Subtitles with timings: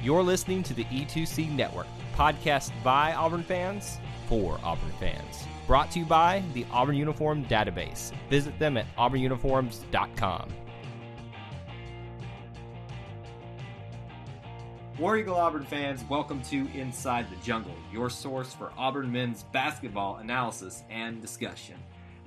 [0.00, 3.98] You're listening to the E2C Network, podcast by Auburn fans
[4.28, 5.44] for Auburn fans.
[5.66, 8.12] Brought to you by the Auburn Uniform Database.
[8.30, 10.54] Visit them at auburnuniforms.com.
[15.00, 20.18] War Eagle Auburn fans, welcome to Inside the Jungle, your source for Auburn men's basketball
[20.18, 21.76] analysis and discussion.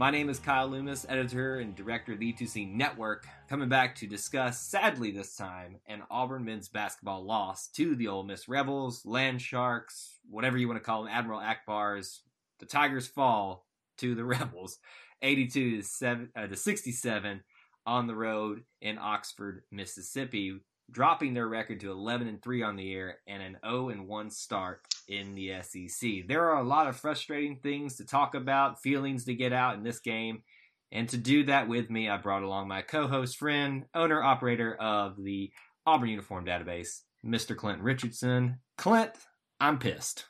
[0.02, 4.08] My name is Kyle Loomis, editor and director of the E2C Network, coming back to
[4.08, 9.44] discuss, sadly this time, an Auburn men's basketball loss to the Ole Miss Rebels, Land
[9.44, 12.22] Sharks, whatever you want to call them, Admiral Ackbars.
[12.58, 13.68] The Tigers fall
[14.00, 14.80] to the Rebels,
[15.22, 17.44] 82 to, 7, uh, to 67
[17.86, 22.84] on the road in Oxford, Mississippi, dropping their record to 11 and 3 on the
[22.84, 26.28] year and an 0 and 1 start in the SEC.
[26.28, 29.84] There are a lot of frustrating things to talk about, feelings to get out in
[29.84, 30.44] this game.
[30.92, 35.16] And to do that with me, I brought along my co-host, friend, owner, operator of
[35.24, 35.52] the
[35.86, 37.56] Auburn Uniform Database, Mr.
[37.56, 38.60] Clint Richardson.
[38.78, 39.12] Clint,
[39.60, 40.26] I'm pissed.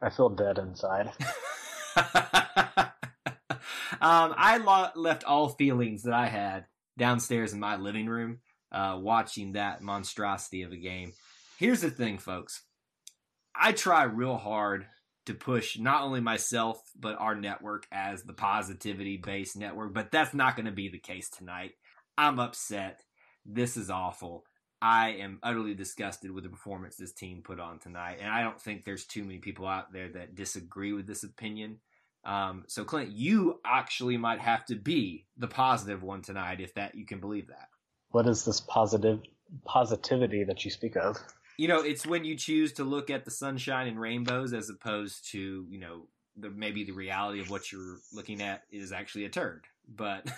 [0.00, 1.08] I feel dead inside.
[4.00, 6.64] um, I lo- left all feelings that I had
[6.98, 8.38] downstairs in my living room
[8.72, 11.12] uh, watching that monstrosity of a game.
[11.58, 12.62] Here's the thing, folks.
[13.54, 14.86] I try real hard
[15.26, 20.34] to push not only myself but our network as the positivity based network, but that's
[20.34, 21.72] not going to be the case tonight.
[22.16, 23.02] I'm upset.
[23.44, 24.44] This is awful.
[24.80, 28.60] I am utterly disgusted with the performance this team put on tonight, and I don't
[28.60, 31.78] think there's too many people out there that disagree with this opinion.
[32.24, 36.94] Um, so, Clint, you actually might have to be the positive one tonight, if that
[36.94, 37.68] you can believe that.
[38.10, 39.20] What is this positive
[39.64, 41.18] positivity that you speak of?
[41.58, 45.30] You know, it's when you choose to look at the sunshine and rainbows as opposed
[45.32, 49.30] to, you know, the, maybe the reality of what you're looking at is actually a
[49.30, 49.64] turd.
[49.88, 50.28] But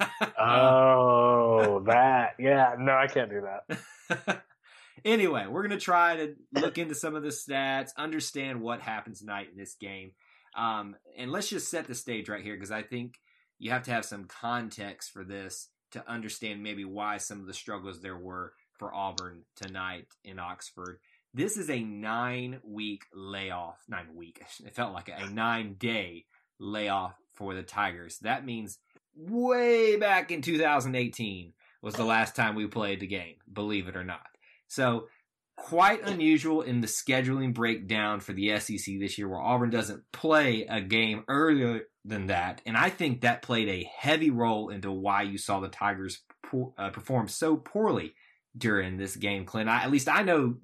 [0.38, 4.42] oh, that yeah, no, I can't do that.
[5.04, 9.48] anyway, we're gonna try to look into some of the stats, understand what happened tonight
[9.50, 10.12] in this game,
[10.56, 13.18] um, and let's just set the stage right here because I think
[13.58, 17.54] you have to have some context for this to understand maybe why some of the
[17.54, 20.98] struggles there were for Auburn tonight in Oxford.
[21.34, 23.78] This is a nine week layoff.
[23.88, 24.42] Nine week.
[24.66, 26.26] It felt like a nine day
[26.58, 28.18] layoff for the Tigers.
[28.18, 28.78] That means
[29.14, 34.04] way back in 2018 was the last time we played the game, believe it or
[34.04, 34.26] not.
[34.68, 35.08] So
[35.56, 40.66] quite unusual in the scheduling breakdown for the SEC this year, where Auburn doesn't play
[40.68, 45.22] a game earlier than that, and I think that played a heavy role into why
[45.22, 48.14] you saw the Tigers po- uh, perform so poorly
[48.56, 49.44] during this game.
[49.44, 50.56] Clint, I, at least I know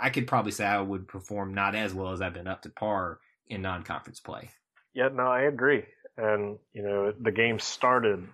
[0.00, 2.70] I could probably say I would perform not as well as I've been up to
[2.70, 4.50] par in non-conference play.
[4.94, 5.84] Yeah, no, I agree.
[6.16, 8.26] And you know, the game started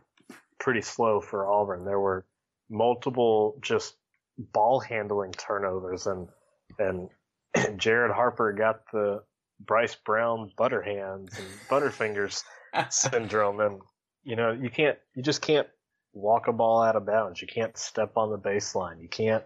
[0.58, 1.84] pretty slow for Auburn.
[1.84, 2.26] There were
[2.68, 3.94] multiple just
[4.38, 6.28] ball handling turnovers and
[6.78, 7.09] and
[7.78, 9.22] Jared Harper got the
[9.60, 12.44] Bryce Brown butter hands and butterfingers
[12.91, 13.81] syndrome and
[14.22, 15.69] you know you can't you just can't
[16.12, 17.41] walk a ball out of bounds.
[17.41, 19.00] You can't step on the baseline.
[19.00, 19.44] You can't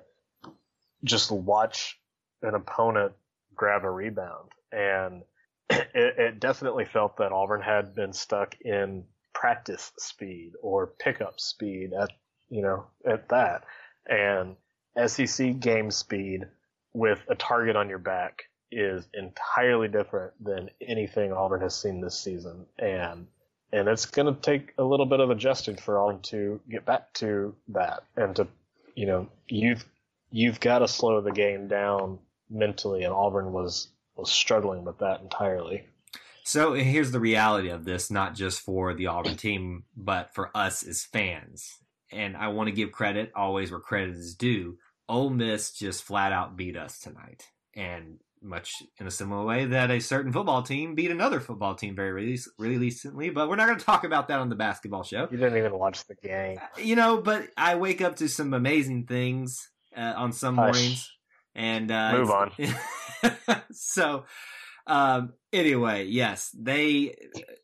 [1.04, 1.98] just watch
[2.42, 3.12] an opponent
[3.54, 4.50] grab a rebound.
[4.70, 5.22] And
[5.70, 9.04] it, it definitely felt that Auburn had been stuck in
[9.34, 12.10] practice speed or pickup speed at
[12.48, 13.64] you know at that.
[14.06, 14.56] And
[15.06, 16.46] SEC game speed
[16.92, 22.18] with a target on your back is entirely different than anything Auburn has seen this
[22.18, 23.26] season, and
[23.72, 27.12] and it's going to take a little bit of adjusting for Auburn to get back
[27.14, 28.46] to that, and to
[28.94, 29.84] you know you've
[30.30, 32.18] you've got to slow the game down
[32.50, 35.86] mentally, and Auburn was was struggling with that entirely.
[36.44, 40.82] So here's the reality of this, not just for the Auburn team, but for us
[40.82, 41.81] as fans
[42.12, 44.78] and I want to give credit always where credit is due.
[45.08, 49.90] Ole Miss just flat out beat us tonight, and much in a similar way that
[49.90, 53.30] a certain football team beat another football team very really, really recently.
[53.30, 55.28] But we're not going to talk about that on the basketball show.
[55.30, 57.20] You didn't even watch the game, uh, you know.
[57.20, 60.74] But I wake up to some amazing things uh, on some Hush.
[60.74, 61.10] mornings,
[61.54, 62.52] and uh, move on.
[63.72, 64.24] so
[64.86, 67.14] um, anyway, yes, they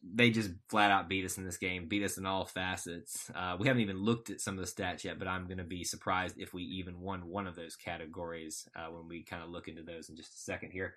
[0.02, 3.30] they just flat out beat us in this game, beat us in all facets.
[3.34, 5.64] Uh, we haven't even looked at some of the stats yet, but I'm going to
[5.64, 9.50] be surprised if we even won one of those categories uh, when we kind of
[9.50, 10.94] look into those in just a second here.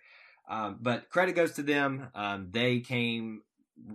[0.50, 2.10] Um, but credit goes to them.
[2.14, 3.42] Um, they came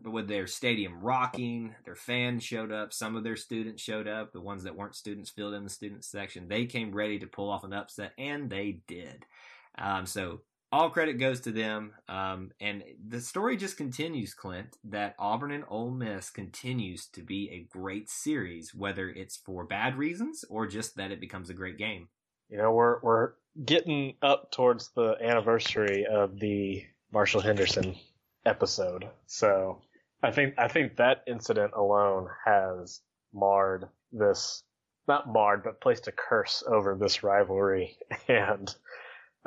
[0.04, 1.74] with their stadium rocking.
[1.84, 2.92] Their fans showed up.
[2.92, 4.32] Some of their students showed up.
[4.32, 6.48] The ones that weren't students filled in the student section.
[6.48, 9.26] They came ready to pull off an upset, and they did.
[9.78, 10.40] Um, so
[10.76, 11.94] all credit goes to them.
[12.06, 17.48] Um, and the story just continues, Clint, that Auburn and Ole Miss continues to be
[17.50, 21.78] a great series, whether it's for bad reasons or just that it becomes a great
[21.78, 22.08] game.
[22.50, 23.32] You know, we're we're
[23.64, 27.96] getting up towards the anniversary of the Marshall Henderson
[28.44, 29.06] episode.
[29.26, 29.80] So
[30.22, 33.00] I think I think that incident alone has
[33.32, 34.62] marred this
[35.08, 37.96] not marred, but placed a curse over this rivalry.
[38.28, 38.74] And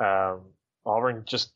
[0.00, 0.40] um,
[0.86, 1.52] Auburn just,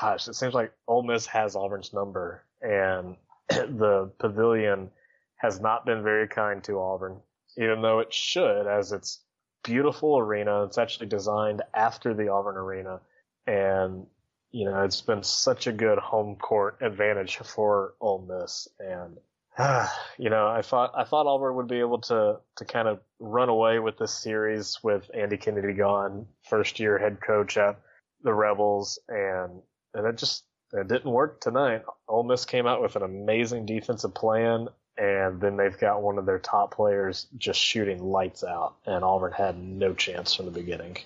[0.00, 3.16] gosh, it seems like Ole Miss has Auburn's number, and
[3.48, 4.90] the pavilion
[5.36, 7.20] has not been very kind to Auburn,
[7.56, 9.20] even though it should, as it's
[9.62, 10.64] beautiful arena.
[10.64, 13.00] It's actually designed after the Auburn Arena,
[13.46, 14.06] and
[14.50, 18.68] you know it's been such a good home court advantage for Ole Miss.
[18.78, 19.18] And
[20.18, 23.48] you know, I thought I thought Auburn would be able to to kind of run
[23.48, 27.80] away with this series with Andy Kennedy gone, first year head coach at
[28.22, 29.62] the Rebels, and
[29.94, 31.82] and it just it didn't work tonight.
[32.08, 36.26] Ole Miss came out with an amazing defensive plan, and then they've got one of
[36.26, 40.98] their top players just shooting lights out, and Auburn had no chance from the beginning.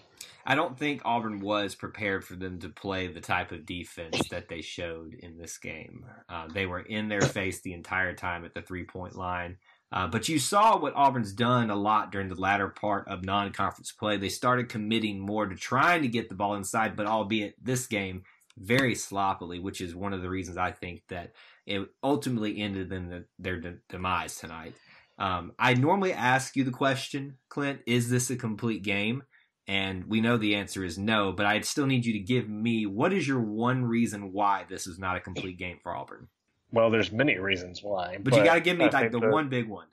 [0.49, 4.49] I don't think Auburn was prepared for them to play the type of defense that
[4.49, 6.07] they showed in this game.
[6.29, 9.57] Uh, they were in their face the entire time at the three point line.
[9.97, 13.51] Uh, but you saw what Auburn's done a lot during the latter part of non
[13.51, 14.19] conference play.
[14.19, 18.25] They started committing more to trying to get the ball inside, but albeit this game,
[18.59, 21.33] very sloppily, which is one of the reasons I think that
[21.65, 24.75] it ultimately ended in the, their de- demise tonight.
[25.19, 29.23] Um, I normally ask you the question, Clint, is this a complete game?
[29.67, 32.85] And we know the answer is no, but I still need you to give me
[32.85, 36.29] what is your one reason why this is not a complete game for Auburn?
[36.73, 39.21] Well, there's many reasons why, but, but you got to give me I like the,
[39.21, 39.87] the one big one.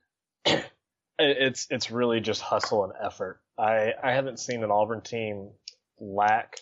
[1.19, 3.39] It's it's really just hustle and effort.
[3.55, 5.51] I I haven't seen an Auburn team
[5.99, 6.57] lack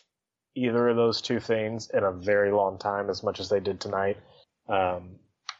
[0.55, 3.79] either of those two things in a very long time as much as they did
[3.79, 4.17] tonight.
[4.67, 5.15] Um,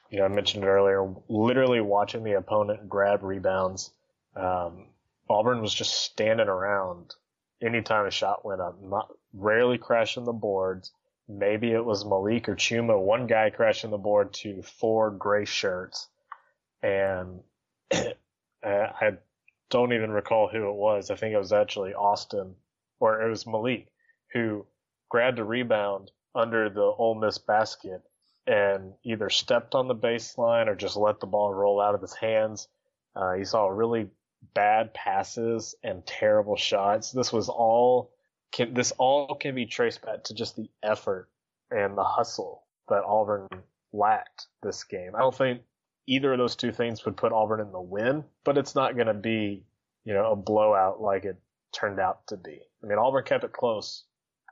[0.10, 1.10] you know, I mentioned it earlier.
[1.30, 3.92] Literally watching the opponent grab rebounds.
[4.36, 4.88] Um,
[5.30, 7.16] Auburn was just standing around
[7.62, 10.92] anytime a shot went up, not rarely crashing the boards.
[11.32, 16.10] Maybe it was Malik or Chuma, one guy crashing the board to four gray shirts.
[16.84, 17.40] And
[18.64, 19.12] I
[19.70, 21.10] don't even recall who it was.
[21.10, 22.56] I think it was actually Austin,
[23.00, 23.88] or it was Malik,
[24.34, 24.66] who
[25.10, 28.02] grabbed a rebound under the Ole Miss basket
[28.46, 32.14] and either stepped on the baseline or just let the ball roll out of his
[32.14, 32.68] hands.
[33.16, 34.10] Uh, you saw really
[34.54, 37.12] bad passes and terrible shots.
[37.12, 38.12] This was all
[38.52, 41.30] can this all can be traced back to just the effort
[41.72, 43.48] and the hustle that Auburn
[43.94, 45.16] lacked this game.
[45.16, 45.62] I don't think
[46.08, 49.08] either of those two things would put Auburn in the win, but it's not going
[49.08, 49.64] to be,
[50.04, 51.38] you know, a blowout like it
[51.72, 52.60] turned out to be.
[52.84, 54.04] I mean, Auburn kept it close,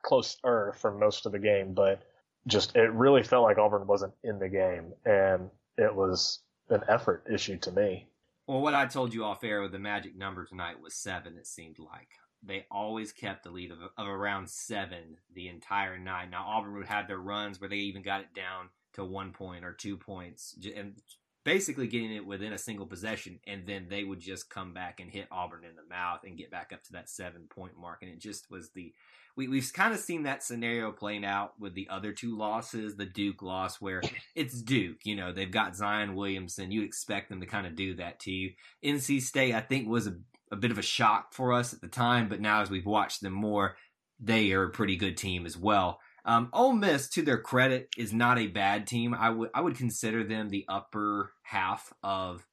[0.04, 2.02] closer for most of the game, but
[2.48, 7.26] just it really felt like Auburn wasn't in the game, and it was an effort
[7.32, 8.08] issue to me.
[8.48, 11.38] Well, what I told you off air with the magic number tonight was seven.
[11.38, 12.10] It seemed like
[12.44, 16.30] they always kept the lead of, of around seven the entire night.
[16.30, 19.66] Now Auburn would have their runs where they even got it down to one point
[19.66, 20.96] or two points, and
[21.44, 25.12] basically getting it within a single possession, and then they would just come back and
[25.12, 28.00] hit Auburn in the mouth and get back up to that seven point mark.
[28.02, 28.94] And it just was the
[29.36, 33.06] we, we've kind of seen that scenario playing out with the other two losses, the
[33.06, 34.02] Duke loss, where
[34.36, 34.98] it's Duke.
[35.06, 36.72] You know, they've got Zion Williamson.
[36.72, 38.52] You expect them to kind of do that to you.
[38.84, 40.16] NC State, I think, was a,
[40.52, 43.22] a bit of a shock for us at the time, but now as we've watched
[43.22, 43.76] them more,
[44.20, 46.00] they are a pretty good team as well.
[46.26, 49.14] Um, Ole Miss, to their credit, is not a bad team.
[49.14, 52.46] I would I would consider them the upper half of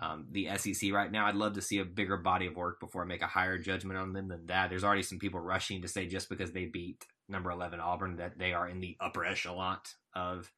[0.00, 1.26] um, the SEC right now.
[1.26, 3.98] I'd love to see a bigger body of work before I make a higher judgment
[3.98, 4.68] on them than that.
[4.68, 8.38] There's already some people rushing to say just because they beat number 11 Auburn that
[8.38, 9.78] they are in the upper echelon
[10.14, 10.50] of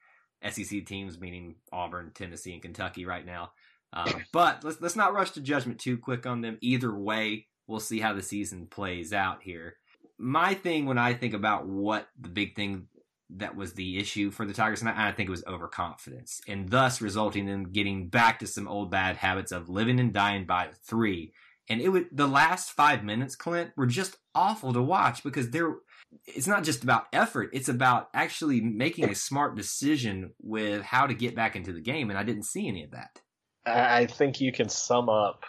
[0.49, 3.53] SEC teams, meaning Auburn, Tennessee, and Kentucky right now.
[3.93, 6.59] Um, but let's let's not rush to judgment too quick on them.
[6.61, 9.77] Either way, we'll see how the season plays out here.
[10.19, 12.89] My thing when I think about what the big thing
[13.31, 17.01] that was the issue for the Tigers and I think it was overconfidence, and thus
[17.01, 21.33] resulting in getting back to some old bad habits of living and dying by three.
[21.69, 25.75] And it would the last five minutes, Clint, were just awful to watch because there.
[26.25, 31.15] It's not just about effort; it's about actually making a smart decision with how to
[31.15, 33.21] get back into the game, and I didn't see any of that.
[33.67, 35.45] I think you can sum up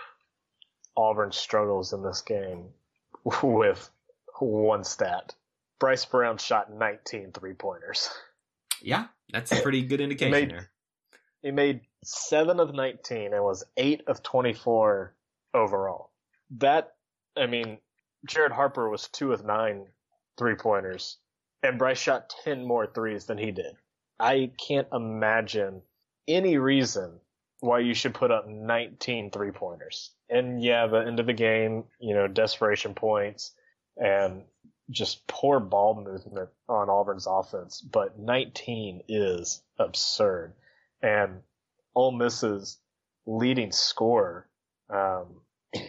[0.95, 2.69] Auburn's struggles in this game
[3.43, 3.89] with
[4.39, 5.36] one stat
[5.79, 8.09] Bryce Brown shot 19 three pointers.
[8.81, 10.69] Yeah, that's a pretty good indication he made, there.
[11.41, 15.13] He made 7 of 19 and was 8 of 24
[15.53, 16.12] overall.
[16.57, 16.95] That,
[17.36, 17.77] I mean,
[18.25, 19.88] Jared Harper was 2 of 9
[20.38, 21.17] three pointers,
[21.63, 23.75] and Bryce shot 10 more threes than he did.
[24.19, 25.81] I can't imagine
[26.27, 27.19] any reason
[27.59, 30.11] why you should put up 19 three pointers.
[30.29, 33.53] And yeah, the end of the game, you know, desperation points,
[33.95, 34.43] and
[34.89, 40.53] just poor ball movement on Auburn's offense, but 19 is absurd.
[41.01, 41.41] And
[41.95, 42.79] Ole Miss's
[43.25, 44.47] leading scorer,
[44.89, 45.41] um,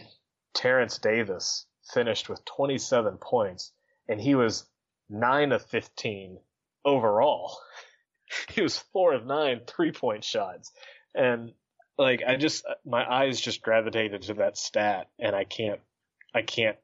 [0.53, 3.71] Terence Davis, finished with 27 points,
[4.07, 4.65] and he was
[5.09, 6.39] 9 of 15
[6.83, 7.57] overall.
[8.49, 10.71] he was 4 of 9 three point shots.
[11.19, 11.51] And
[11.97, 15.81] like I just my eyes just gravitated to that stat and I can't
[16.33, 16.77] I can't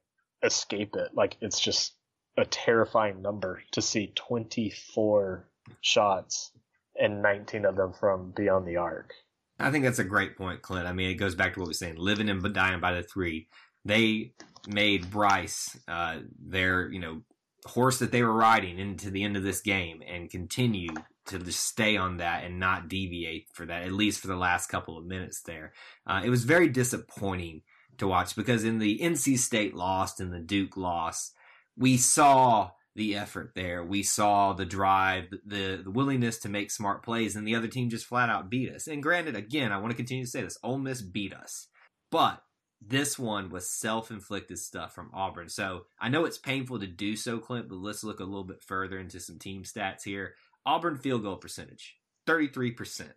[0.43, 1.11] escape it.
[1.15, 1.93] Like it's just
[2.37, 5.47] a terrifying number to see 24
[5.79, 6.51] shots
[6.99, 9.13] and 19 of them from beyond the arc.
[9.57, 10.85] I think that's a great point, Clint.
[10.85, 13.03] I mean, it goes back to what we are saying: living and dying by the
[13.03, 13.47] three.
[13.85, 14.33] They
[14.67, 17.21] made Bryce uh, their, you know,
[17.65, 20.89] horse that they were riding into the end of this game, and continue
[21.27, 24.67] to just stay on that and not deviate for that, at least for the last
[24.67, 25.73] couple of minutes there.
[26.05, 27.61] Uh, it was very disappointing
[27.97, 31.31] to watch because in the NC State lost and the Duke loss,
[31.77, 33.83] we saw the effort there.
[33.83, 37.89] We saw the drive, the, the willingness to make smart plays, and the other team
[37.89, 38.87] just flat out beat us.
[38.87, 41.67] And granted, again, I want to continue to say this: Ole Miss beat us,
[42.09, 42.41] but
[42.81, 45.49] this one was self-inflicted stuff from Auburn.
[45.49, 48.61] So I know it's painful to do so, Clint, but let's look a little bit
[48.61, 50.35] further into some team stats here.
[50.65, 53.09] Auburn field goal percentage, 33%.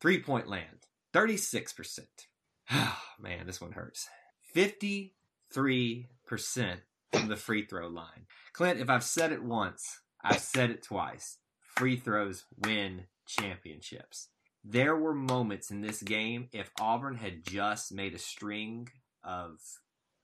[0.00, 2.00] Three-point land, 36%.
[2.70, 4.08] Oh, man, this one hurts.
[4.54, 5.12] 53%
[7.12, 8.26] from the free throw line.
[8.52, 11.38] Clint, if I've said it once, I've said it twice.
[11.76, 14.28] Free throws win championships.
[14.64, 18.88] There were moments in this game, if Auburn had just made a string
[19.22, 19.58] of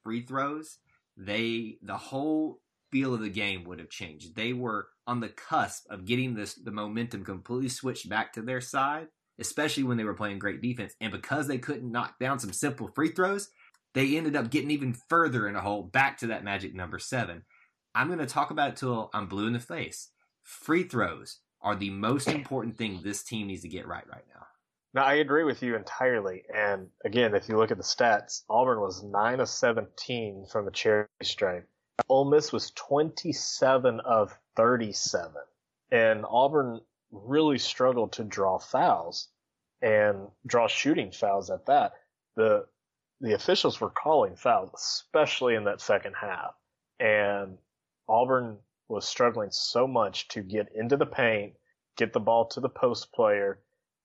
[0.02, 0.78] free throws,
[1.16, 4.34] they the whole feel of the game would have changed.
[4.34, 8.60] They were on the cusp of getting this the momentum completely switched back to their
[8.60, 10.94] side, especially when they were playing great defense.
[11.00, 13.50] And because they couldn't knock down some simple free throws,
[13.94, 17.42] they ended up getting even further in a hole back to that magic number seven.
[17.94, 20.10] I'm going to talk about it till I'm blue in the face.
[20.44, 24.46] Free throws are the most important thing this team needs to get right right now.
[24.92, 26.42] Now, I agree with you entirely.
[26.52, 30.72] And again, if you look at the stats, Auburn was 9 of 17 from the
[30.72, 31.68] cherry stripe.
[32.08, 35.32] Ole Miss was 27 of 37.
[35.90, 36.80] And Auburn
[37.10, 39.28] really struggled to draw fouls
[39.82, 41.92] and draw shooting fouls at that.
[42.36, 42.66] The
[43.20, 46.54] the officials were calling fouls, especially in that second half.
[46.98, 47.58] And
[48.08, 51.52] Auburn was struggling so much to get into the paint,
[51.96, 53.60] get the ball to the post player,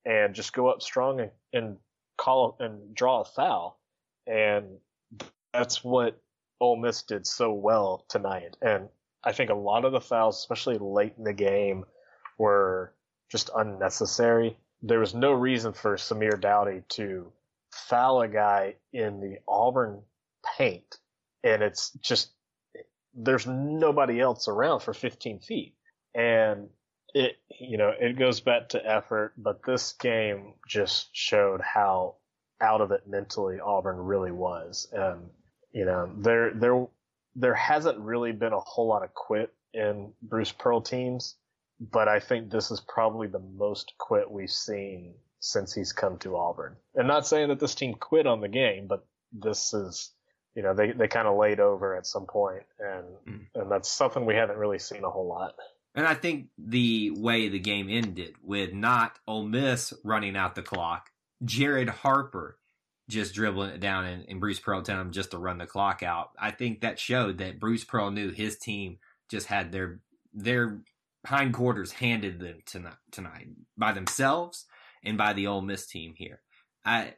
[0.05, 1.77] and just go up strong and, and
[2.17, 3.79] call and draw a foul.
[4.27, 4.79] And
[5.53, 6.21] that's what
[6.65, 8.57] Ole Miss did so well tonight.
[8.61, 8.89] And
[9.23, 11.85] I think a lot of the fouls, especially late in the game,
[12.37, 12.93] were
[13.31, 14.57] just unnecessary.
[14.81, 17.31] There was no reason for Samir Doughty to
[17.71, 20.01] foul a guy in the Auburn
[20.57, 20.97] paint,
[21.43, 22.31] and it's just
[23.13, 25.75] there's nobody else around for 15 feet,
[26.13, 26.69] and
[27.13, 32.15] it you know it goes back to effort, but this game just showed how
[32.61, 35.29] out of it mentally Auburn really was, and
[35.75, 36.87] you know there there
[37.35, 41.35] there hasn't really been a whole lot of quit in Bruce Pearl teams,
[41.79, 46.37] but I think this is probably the most quit we've seen since he's come to
[46.37, 46.77] Auburn.
[46.95, 50.11] And not saying that this team quit on the game, but this is,
[50.55, 53.45] you know, they, they kind of laid over at some point, and mm.
[53.55, 55.55] and that's something we haven't really seen a whole lot.
[55.93, 60.61] And I think the way the game ended with not Ole Miss running out the
[60.61, 61.09] clock,
[61.43, 62.57] Jared Harper
[63.09, 66.01] just dribbling it down and, and Bruce Pearl telling him just to run the clock
[66.03, 66.29] out.
[66.39, 68.97] I think that showed that Bruce Pearl knew his team
[69.29, 69.99] just had their
[70.33, 70.81] their
[71.25, 73.47] hindquarters handed them tonight, tonight
[73.77, 74.65] by themselves
[75.03, 76.41] and by the Ole Miss team here.
[76.83, 77.13] I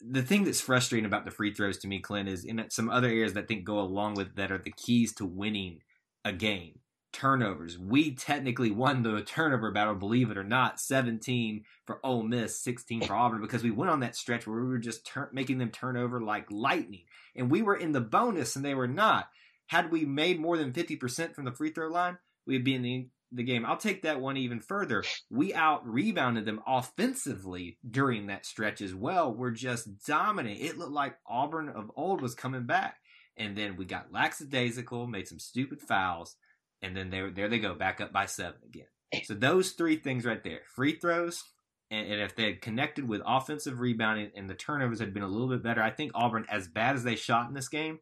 [0.00, 3.08] the thing that's frustrating about the free throws to me, Clint, is in some other
[3.08, 5.80] areas that I think go along with that are the keys to winning
[6.24, 6.78] a game.
[7.12, 7.78] Turnovers.
[7.78, 10.80] We technically won the turnover battle, believe it or not.
[10.80, 14.68] 17 for Ole Miss, 16 for Auburn, because we went on that stretch where we
[14.68, 17.04] were just tur- making them turn over like lightning.
[17.36, 19.28] And we were in the bonus and they were not.
[19.66, 23.08] Had we made more than 50% from the free throw line, we'd be in the
[23.34, 23.64] the game.
[23.64, 25.04] I'll take that one even further.
[25.30, 29.34] We out rebounded them offensively during that stretch as well.
[29.34, 30.60] We're just dominant.
[30.60, 32.98] It looked like Auburn of old was coming back.
[33.36, 36.36] And then we got lackadaisical, made some stupid fouls,
[36.82, 38.86] and then there, there they go, back up by seven again.
[39.24, 41.44] So those three things right there, free throws,
[41.90, 45.28] and, and if they had connected with offensive rebounding and the turnovers had been a
[45.28, 48.00] little bit better, I think Auburn, as bad as they shot in this game,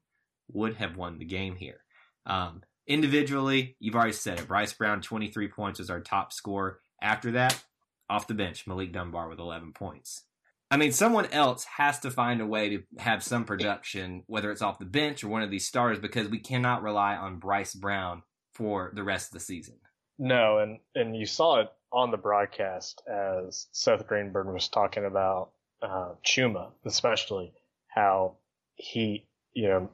[0.53, 1.81] would have won the game here.
[2.27, 4.49] Um, Individually, you've already said it.
[4.49, 6.81] Bryce Brown, 23 points, was our top scorer.
[7.01, 7.63] After that,
[8.09, 10.25] off the bench, Malik Dunbar with 11 points.
[10.73, 14.61] I mean, someone else has to find a way to have some production, whether it's
[14.61, 18.23] off the bench or one of these stars, because we cannot rely on Bryce Brown
[18.61, 19.77] for the rest of the season.
[20.19, 25.51] No, and and you saw it on the broadcast as Seth Greenberg was talking about
[25.83, 27.53] uh, Chuma, especially
[27.89, 28.37] how
[28.75, 29.91] he, you know,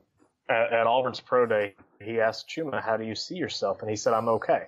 [0.49, 3.97] at, at Auburn's pro day, he asked Chuma, "How do you see yourself?" And he
[3.97, 4.65] said, "I'm okay,"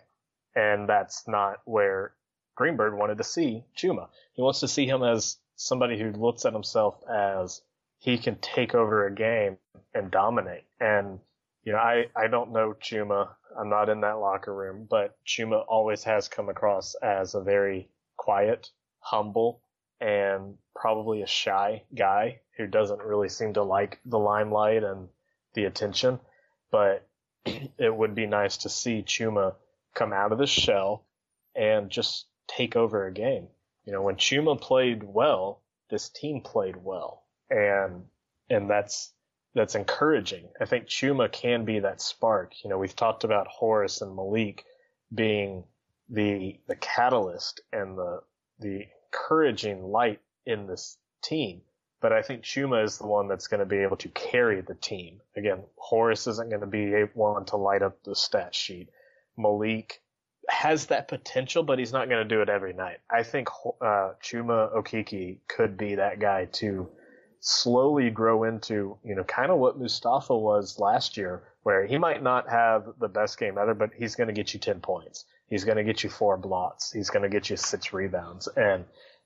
[0.54, 2.12] and that's not where
[2.54, 4.08] Greenberg wanted to see Chuma.
[4.34, 7.62] He wants to see him as somebody who looks at himself as
[7.98, 9.58] he can take over a game
[9.92, 10.64] and dominate.
[10.78, 11.18] And
[11.68, 13.28] you know, I I don't know Chuma.
[13.54, 17.90] I'm not in that locker room, but Chuma always has come across as a very
[18.16, 18.70] quiet,
[19.00, 19.60] humble,
[20.00, 25.10] and probably a shy guy who doesn't really seem to like the limelight and
[25.52, 26.20] the attention.
[26.70, 27.06] But
[27.44, 29.54] it would be nice to see Chuma
[29.94, 31.04] come out of the shell
[31.54, 33.46] and just take over a game.
[33.84, 35.60] You know, when Chuma played well,
[35.90, 38.06] this team played well, and
[38.48, 39.12] and that's
[39.54, 40.48] that's encouraging.
[40.60, 42.52] I think Chuma can be that spark.
[42.62, 44.64] You know, we've talked about Horace and Malik
[45.12, 45.64] being
[46.08, 48.20] the the catalyst and the
[48.60, 51.62] the encouraging light in this team.
[52.00, 54.74] But I think Chuma is the one that's going to be able to carry the
[54.74, 55.20] team.
[55.36, 58.88] Again, Horace isn't going to be one to light up the stat sheet.
[59.36, 60.00] Malik
[60.48, 62.98] has that potential, but he's not going to do it every night.
[63.10, 63.48] I think
[63.80, 66.88] uh, Chuma Okeke could be that guy to
[67.40, 72.22] slowly grow into, you know, kind of what Mustapha was last year, where he might
[72.22, 75.24] not have the best game ever, but he's going to get you 10 points.
[75.48, 76.92] He's going to get you four blocks.
[76.92, 78.48] He's going to get you six rebounds.
[78.48, 78.84] And,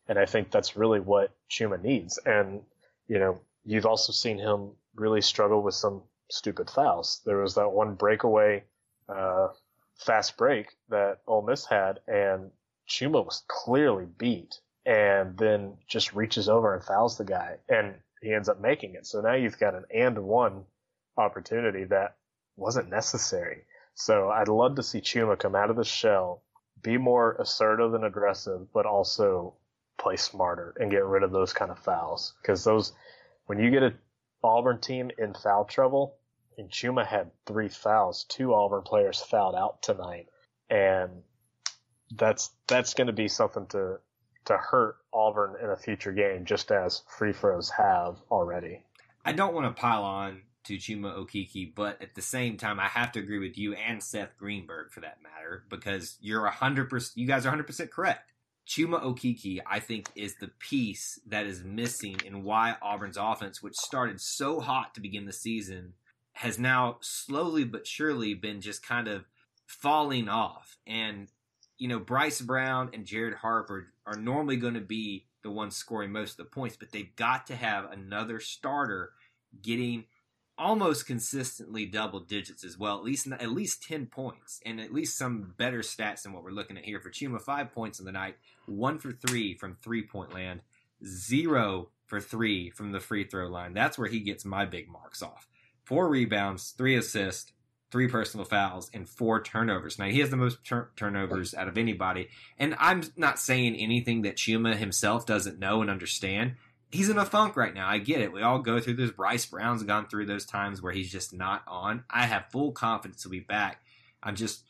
[0.09, 2.19] and I think that's really what Chuma needs.
[2.25, 2.63] And,
[3.09, 7.21] you know, you've also seen him really struggle with some stupid fouls.
[7.25, 8.65] There was that one breakaway,
[9.09, 9.49] uh,
[9.97, 12.51] fast break that Ole Miss had, and
[12.89, 18.33] Chuma was clearly beat, and then just reaches over and fouls the guy, and he
[18.33, 19.07] ends up making it.
[19.07, 20.65] So now you've got an and one
[21.17, 22.17] opportunity that
[22.57, 23.65] wasn't necessary.
[23.95, 26.43] So I'd love to see Chuma come out of the shell,
[26.83, 29.55] be more assertive and aggressive, but also
[29.99, 32.35] play smarter and get rid of those kind of fouls.
[32.41, 32.93] Because those,
[33.47, 33.99] when you get an
[34.43, 36.17] Auburn team in foul trouble,
[36.59, 38.25] and Chuma had three fouls.
[38.29, 40.29] Two Auburn players fouled out tonight,
[40.69, 41.11] and
[42.15, 43.99] that's that's going to be something to
[44.47, 48.85] to hurt Auburn in a future game, just as free throws have already.
[49.25, 52.87] I don't want to pile on to Chuma Okeke, but at the same time, I
[52.87, 57.19] have to agree with you and Seth Greenberg for that matter because you're hundred percent.
[57.19, 58.33] You guys are hundred percent correct.
[58.67, 63.75] Chuma Okeke, I think, is the piece that is missing in why Auburn's offense, which
[63.75, 65.95] started so hot to begin the season,
[66.35, 69.25] has now slowly but surely been just kind of
[69.67, 70.77] falling off.
[70.87, 71.29] And,
[71.83, 76.13] you know, Bryce Brown and Jared Harper are normally going to be the ones scoring
[76.13, 79.11] most of the points, but they've got to have another starter
[79.61, 80.05] getting
[80.57, 85.19] almost consistently double digits as well, at least at least 10 points and at least
[85.19, 87.41] some better stats than what we're looking at here for Chuma.
[87.41, 90.61] 5 points in the night, 1 for 3 from three-point land,
[91.05, 93.75] 0 for 3 from the free throw line.
[93.75, 95.49] That's where he gets my big marks off
[95.85, 97.53] four rebounds, three assists,
[97.93, 99.99] three personal fouls, and four turnovers.
[99.99, 102.29] Now he has the most tur- turnovers out of anybody.
[102.59, 106.55] And I'm not saying anything that Chuma himself doesn't know and understand.
[106.91, 107.89] He's in a funk right now.
[107.89, 108.33] I get it.
[108.33, 109.11] We all go through this.
[109.11, 112.05] Bryce Brown's gone through those times where he's just not on.
[112.11, 113.83] I have full confidence he'll be back.
[114.23, 114.65] I'm just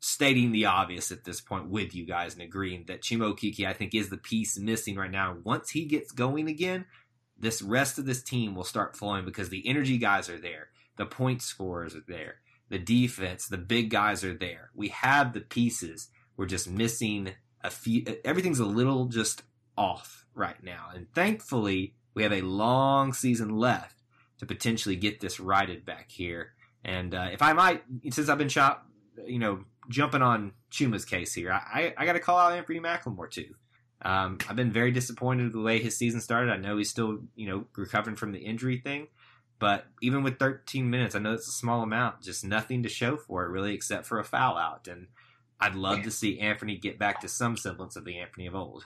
[0.00, 3.72] stating the obvious at this point with you guys and agreeing that Chuma Okeke, I
[3.72, 5.36] think, is the piece missing right now.
[5.42, 6.84] Once he gets going again,
[7.38, 11.06] this rest of this team will start flowing because the energy guys are there, the
[11.06, 12.36] point scorers are there,
[12.68, 14.70] the defense, the big guys are there.
[14.74, 16.08] We have the pieces.
[16.36, 18.04] We're just missing a few.
[18.24, 19.42] Everything's a little just
[19.76, 24.02] off right now, and thankfully we have a long season left
[24.38, 26.52] to potentially get this righted back here.
[26.84, 28.84] And uh, if I might, since I've been shot,
[29.26, 33.30] you know, jumping on Chuma's case here, I, I got to call out Anthony McLemore
[33.30, 33.54] too.
[34.02, 36.52] Um, I've been very disappointed with the way his season started.
[36.52, 39.08] I know he's still, you know, recovering from the injury thing,
[39.58, 43.16] but even with 13 minutes, I know it's a small amount, just nothing to show
[43.16, 44.86] for it really, except for a foul out.
[44.86, 45.06] And
[45.60, 48.84] I'd love to see Anthony get back to some semblance of the Anthony of old.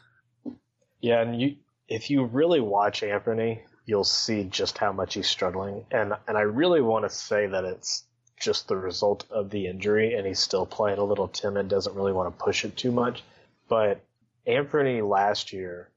[1.01, 1.57] Yeah, and you,
[1.89, 5.85] if you really watch Anthony, you'll see just how much he's struggling.
[5.91, 8.05] And and I really want to say that it's
[8.39, 12.13] just the result of the injury, and he's still playing a little timid, doesn't really
[12.13, 13.25] want to push it too much.
[13.69, 14.01] But
[14.47, 15.91] Anthony last year,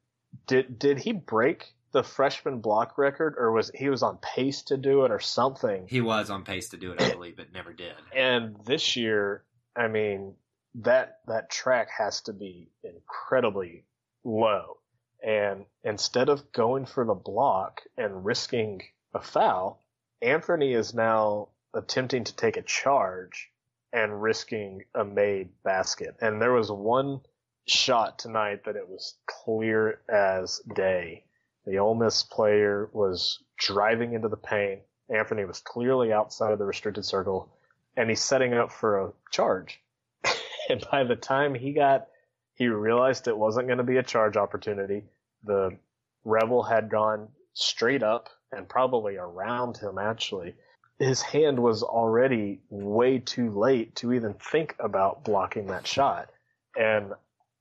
[0.48, 4.78] did did he break the freshman block record, or was he was on pace to
[4.78, 5.86] do it, or something?
[5.88, 7.94] He was on pace to do it, I believe, but never did.
[8.14, 9.44] And this year,
[9.76, 10.34] I mean,
[10.76, 13.86] that that track has to be incredibly
[14.24, 14.78] low.
[15.24, 18.82] And instead of going for the block and risking
[19.14, 19.82] a foul,
[20.22, 23.50] Anthony is now attempting to take a charge
[23.94, 26.16] and risking a made basket.
[26.20, 27.22] And there was one
[27.68, 31.24] shot tonight that it was clear as day.
[31.66, 34.82] The Ole Miss player was driving into the paint.
[35.10, 37.50] Anthony was clearly outside of the restricted circle
[37.96, 39.80] and he's setting up for a charge.
[40.70, 42.08] and by the time he got,
[42.56, 45.04] he realized it wasn't going to be a charge opportunity.
[45.44, 45.78] The
[46.24, 50.56] rebel had gone straight up and probably around him actually.
[51.00, 56.30] His hand was already way too late to even think about blocking that shot.
[56.76, 57.14] And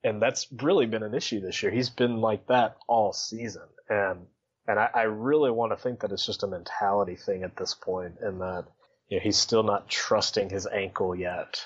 [0.05, 1.73] and that's really been an issue this year.
[1.73, 3.63] He's been like that all season.
[3.89, 4.27] And
[4.67, 7.75] and I, I really want to think that it's just a mentality thing at this
[7.75, 8.67] point and that
[9.09, 11.65] you know, he's still not trusting his ankle yet.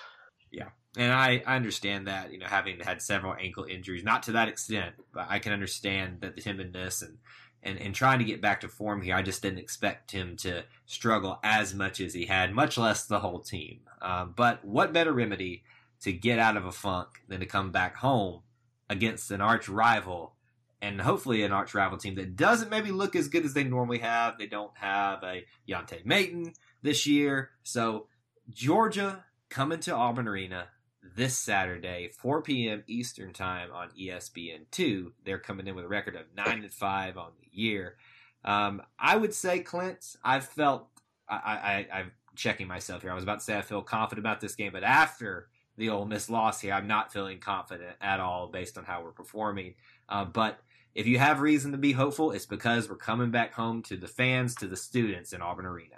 [0.50, 0.68] Yeah.
[0.96, 4.48] And I, I understand that, you know, having had several ankle injuries, not to that
[4.48, 7.18] extent, but I can understand that the timidness and,
[7.62, 10.64] and, and trying to get back to form here, I just didn't expect him to
[10.86, 13.80] struggle as much as he had, much less the whole team.
[14.00, 15.64] Um, but what better remedy
[16.00, 18.42] to get out of a funk than to come back home
[18.88, 20.34] against an arch rival
[20.82, 23.98] and hopefully an arch rival team that doesn't maybe look as good as they normally
[23.98, 24.38] have.
[24.38, 27.50] They don't have a Yante Maten this year.
[27.62, 28.08] So
[28.50, 30.68] Georgia coming to Auburn Arena
[31.14, 32.84] this Saturday, 4 p.m.
[32.86, 35.12] Eastern Time on ESPN2.
[35.24, 37.96] They're coming in with a record of 9 and 5 on the year.
[38.44, 40.88] Um, I would say, Clint, I felt,
[41.28, 43.10] I, I, I'm checking myself here.
[43.10, 46.04] I was about to say I feel confident about this game, but after the Ole
[46.04, 49.74] Miss loss here, I'm not feeling confident at all based on how we're performing.
[50.08, 50.58] Uh, but
[50.94, 54.08] if you have reason to be hopeful, it's because we're coming back home to the
[54.08, 55.96] fans, to the students in Auburn Arena.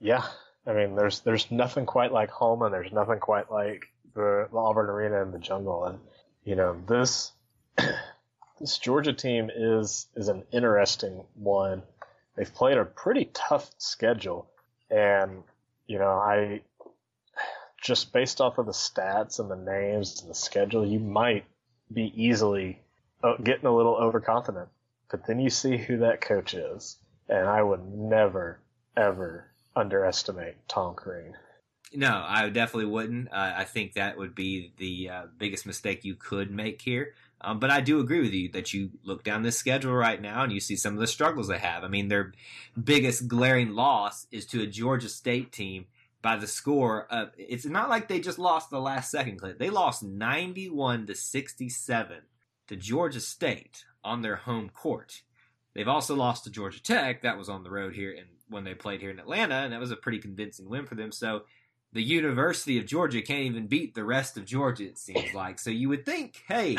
[0.00, 0.24] Yeah,
[0.66, 4.56] I mean, there's there's nothing quite like home, and there's nothing quite like the, the
[4.56, 5.84] Auburn Arena and the jungle.
[5.84, 5.98] And
[6.44, 7.32] you know, this
[8.60, 11.82] this Georgia team is is an interesting one.
[12.36, 14.50] They've played a pretty tough schedule,
[14.90, 15.42] and
[15.86, 16.62] you know, I
[17.80, 21.44] just based off of the stats and the names and the schedule, you might
[21.92, 22.80] be easily
[23.22, 24.68] uh, getting a little overconfident.
[25.10, 28.60] But then you see who that coach is, and I would never,
[28.96, 31.34] ever underestimate Tom Crean.
[31.94, 33.32] No, I definitely wouldn't.
[33.32, 37.14] Uh, I think that would be the uh, biggest mistake you could make here.
[37.40, 40.42] Um, but I do agree with you that you look down this schedule right now
[40.42, 41.84] and you see some of the struggles they have.
[41.84, 42.32] I mean, their
[42.82, 45.86] biggest glaring loss is to a Georgia State team
[46.22, 47.30] by the score of.
[47.36, 49.38] It's not like they just lost the last second.
[49.38, 49.58] Clip.
[49.58, 52.20] They lost ninety-one to sixty-seven
[52.68, 55.22] to Georgia State on their home court.
[55.74, 57.22] They've also lost to Georgia Tech.
[57.22, 59.80] That was on the road here and when they played here in Atlanta, and that
[59.80, 61.12] was a pretty convincing win for them.
[61.12, 61.42] So
[61.92, 65.58] the University of Georgia can't even beat the rest of Georgia, it seems like.
[65.58, 66.76] So you would think, hey,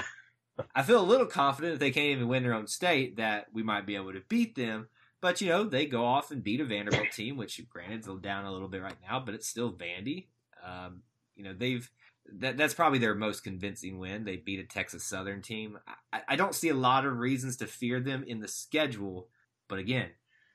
[0.75, 3.63] I feel a little confident if they can't even win their own state that we
[3.63, 4.87] might be able to beat them.
[5.21, 8.45] But you know, they go off and beat a Vanderbilt team, which granted is down
[8.45, 10.27] a little bit right now, but it's still Vandy.
[10.65, 11.03] Um,
[11.35, 11.89] you know, they've
[12.31, 14.23] that that's probably their most convincing win.
[14.23, 15.79] They beat a Texas Southern team.
[16.13, 19.27] I, I don't see a lot of reasons to fear them in the schedule,
[19.67, 20.09] but again,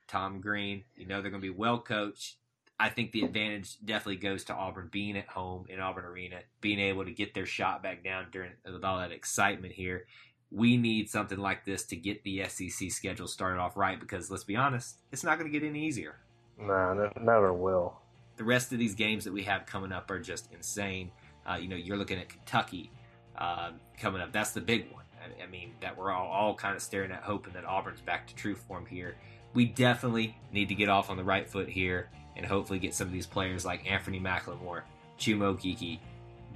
[0.07, 2.37] Tom Crean, You know they're going to be well coached.
[2.79, 6.81] I think the advantage definitely goes to Auburn being at home in Auburn Arena, being
[6.81, 10.07] able to get their shot back down during with all that excitement here.
[10.55, 14.45] We need something like this to get the SEC schedule started off right because let's
[14.45, 16.17] be honest, it's not going to get any easier.
[16.59, 17.99] No, it never will.
[18.37, 21.11] The rest of these games that we have coming up are just insane.
[21.45, 22.91] Uh, you know, you're looking at Kentucky
[23.37, 24.33] uh, coming up.
[24.33, 25.05] That's the big one.
[25.21, 28.27] I, I mean, that we're all, all kind of staring at, hoping that Auburn's back
[28.29, 29.17] to true form here
[29.55, 33.07] we definitely need to get off on the right foot here and hopefully get some
[33.07, 34.83] of these players like Anthony McLemore,
[35.19, 36.01] Chuma Okeke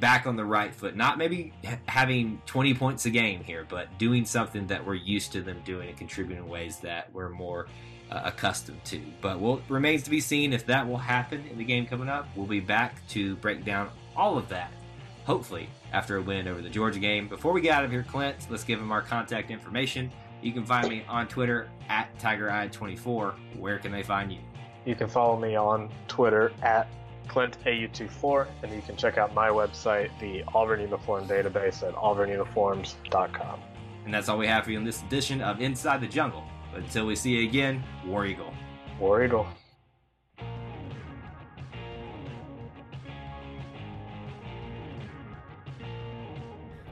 [0.00, 0.96] back on the right foot.
[0.96, 1.52] Not maybe
[1.86, 5.88] having 20 points a game here, but doing something that we're used to them doing
[5.88, 7.66] and contributing in ways that we're more
[8.10, 9.00] uh, accustomed to.
[9.20, 12.28] But well, remains to be seen if that will happen in the game coming up.
[12.36, 14.72] We'll be back to break down all of that,
[15.24, 17.28] hopefully, after a win over the Georgia game.
[17.28, 20.10] Before we get out of here, Clint, let's give them our contact information.
[20.40, 23.34] You can find me on Twitter at TigerEye24.
[23.58, 24.38] Where can they find you?
[24.84, 26.88] You can follow me on Twitter at
[27.28, 33.60] ClintAU24, and you can check out my website, the Auburn Uniform Database, at auburnuniforms.com.
[34.04, 36.44] And that's all we have for you in this edition of Inside the Jungle.
[36.72, 38.52] But until we see you again, War Eagle.
[38.98, 39.46] War Eagle.